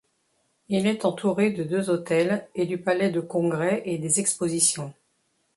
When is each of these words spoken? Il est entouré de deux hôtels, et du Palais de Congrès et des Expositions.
Il 0.67 0.87
est 0.87 1.05
entouré 1.05 1.51
de 1.51 1.63
deux 1.63 1.91
hôtels, 1.91 2.47
et 2.55 2.65
du 2.65 2.79
Palais 2.79 3.11
de 3.11 3.19
Congrès 3.21 3.83
et 3.85 3.99
des 3.99 4.19
Expositions. 4.19 4.95